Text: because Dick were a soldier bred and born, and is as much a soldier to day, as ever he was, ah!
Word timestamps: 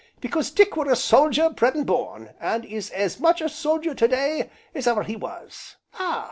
because 0.19 0.49
Dick 0.49 0.75
were 0.75 0.89
a 0.91 0.95
soldier 0.95 1.51
bred 1.51 1.75
and 1.75 1.85
born, 1.85 2.33
and 2.39 2.65
is 2.65 2.89
as 2.89 3.19
much 3.19 3.39
a 3.39 3.47
soldier 3.47 3.93
to 3.93 4.07
day, 4.07 4.49
as 4.73 4.87
ever 4.87 5.03
he 5.03 5.15
was, 5.15 5.75
ah! 5.93 6.19